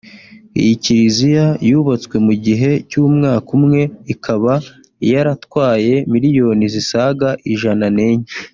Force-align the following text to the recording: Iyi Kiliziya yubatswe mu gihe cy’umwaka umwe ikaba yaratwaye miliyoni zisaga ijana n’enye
Iyi 0.59 0.73
Kiliziya 0.83 1.45
yubatswe 1.69 2.15
mu 2.25 2.33
gihe 2.45 2.71
cy’umwaka 2.89 3.49
umwe 3.57 3.81
ikaba 4.13 4.53
yaratwaye 5.11 5.95
miliyoni 6.13 6.65
zisaga 6.73 7.29
ijana 7.53 7.87
n’enye 7.95 8.29